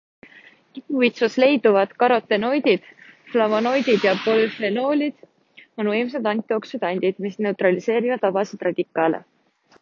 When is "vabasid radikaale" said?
8.31-9.23